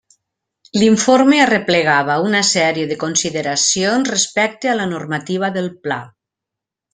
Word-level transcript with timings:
L'informe 0.83 1.41
arreplegava 1.41 2.15
una 2.29 2.41
sèrie 2.53 2.87
de 2.93 2.97
consideracions 3.03 4.11
respecte 4.15 4.73
a 4.73 4.77
la 4.81 4.89
normativa 4.95 5.53
del 5.59 5.71
Pla. 5.87 6.01